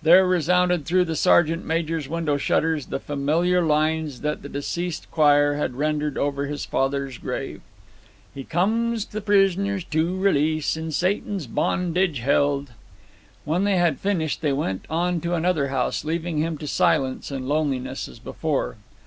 There 0.00 0.26
resounded 0.26 0.86
through 0.86 1.04
the 1.04 1.14
sergeant 1.14 1.62
major's 1.66 2.08
window 2.08 2.38
shutters 2.38 2.86
the 2.86 2.98
familiar 2.98 3.60
lines 3.60 4.22
that 4.22 4.40
the 4.40 4.48
deceased 4.48 5.06
choir 5.10 5.56
had 5.56 5.74
rendered 5.76 6.16
over 6.16 6.46
his 6.46 6.64
father's 6.64 7.18
grave: 7.18 7.60
He 8.34 8.42
comes' 8.42 9.04
the 9.04 9.20
pri' 9.20 9.50
soners 9.54 9.84
to' 9.90 10.14
re 10.16 10.32
lease', 10.32 10.78
In 10.78 10.92
Sa' 10.92 11.08
tan's 11.12 11.46
bon' 11.46 11.92
dage 11.92 12.20
held'. 12.20 12.70
When 13.44 13.64
they 13.64 13.76
had 13.76 14.00
finished 14.00 14.40
they 14.40 14.54
went 14.54 14.86
on 14.88 15.20
to 15.20 15.34
another 15.34 15.68
house, 15.68 16.06
leaving 16.06 16.38
him 16.38 16.56
to 16.56 16.66
silence 16.66 17.30
and 17.30 17.46
loneliness 17.46 18.08
as 18.08 18.18
before. 18.18 18.76